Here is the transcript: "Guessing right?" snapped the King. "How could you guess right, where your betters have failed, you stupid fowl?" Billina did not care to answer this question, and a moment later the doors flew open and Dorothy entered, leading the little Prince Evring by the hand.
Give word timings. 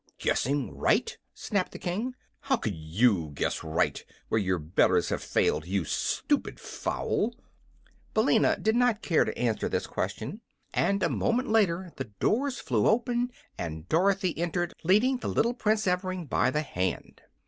"Guessing 0.17 0.75
right?" 0.75 1.15
snapped 1.35 1.73
the 1.73 1.77
King. 1.77 2.15
"How 2.39 2.55
could 2.57 2.73
you 2.73 3.33
guess 3.35 3.63
right, 3.63 4.03
where 4.29 4.41
your 4.41 4.57
betters 4.57 5.09
have 5.09 5.21
failed, 5.21 5.67
you 5.67 5.85
stupid 5.85 6.59
fowl?" 6.59 7.35
Billina 8.15 8.57
did 8.57 8.75
not 8.75 9.03
care 9.03 9.25
to 9.25 9.37
answer 9.37 9.69
this 9.69 9.85
question, 9.85 10.41
and 10.73 11.03
a 11.03 11.07
moment 11.07 11.49
later 11.49 11.91
the 11.97 12.05
doors 12.05 12.57
flew 12.59 12.87
open 12.87 13.31
and 13.59 13.87
Dorothy 13.89 14.35
entered, 14.39 14.73
leading 14.83 15.17
the 15.17 15.27
little 15.29 15.53
Prince 15.53 15.85
Evring 15.85 16.25
by 16.27 16.49
the 16.49 16.63
hand. 16.63 17.21